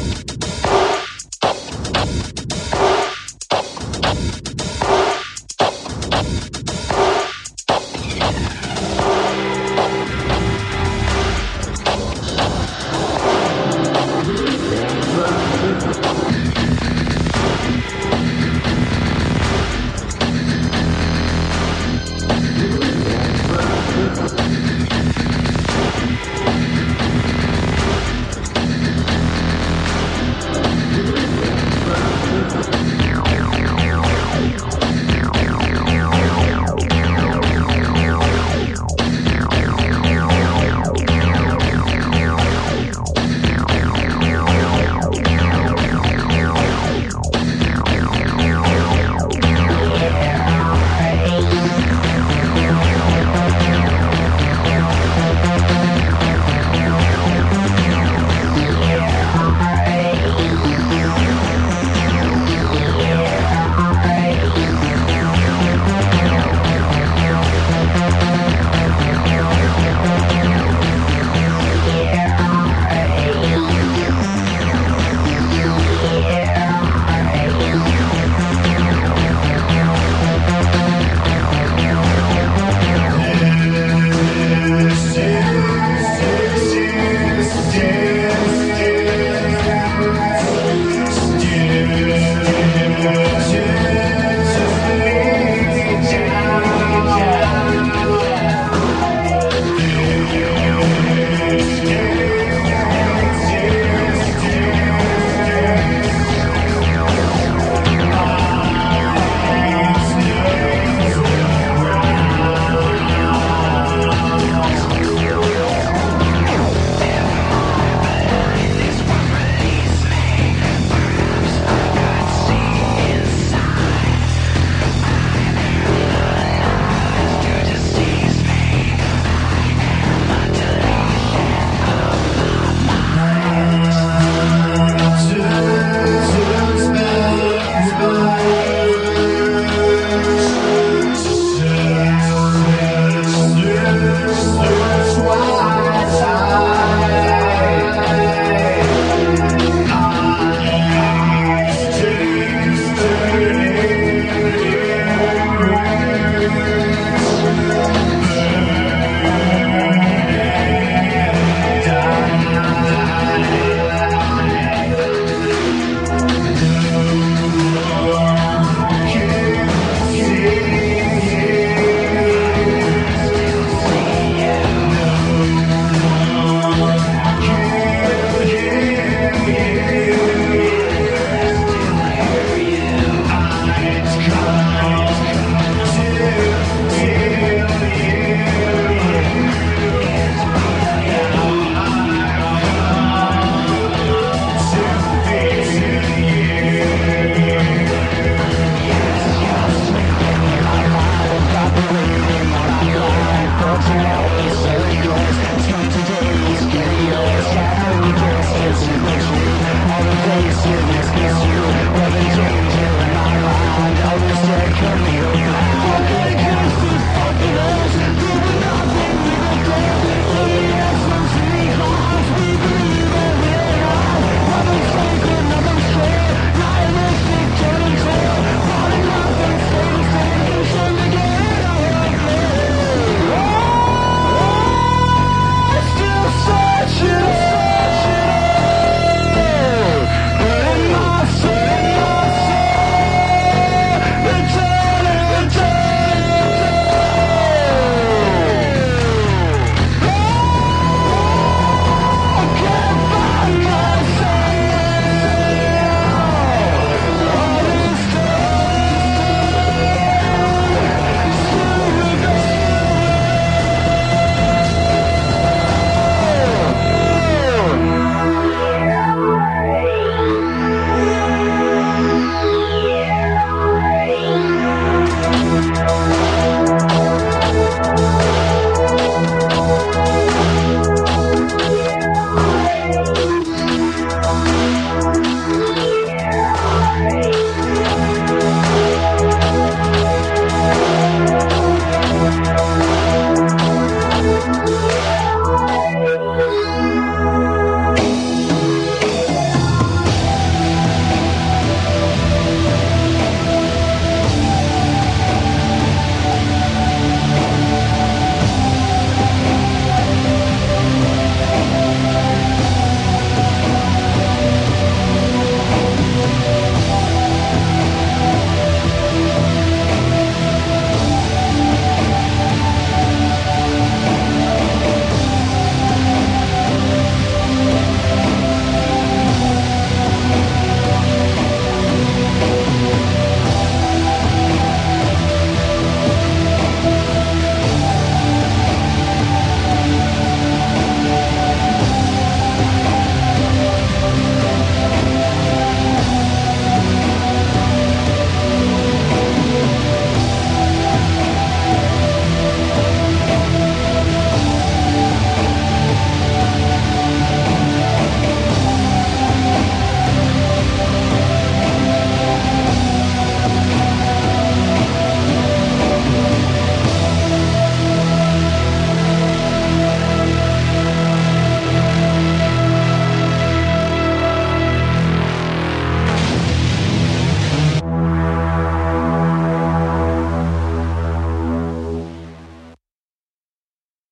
[0.00, 0.39] All